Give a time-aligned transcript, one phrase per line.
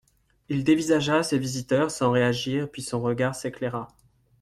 [0.49, 3.87] Il dévisagea ses visiteurs sans réagir puis son regard s’éclaira.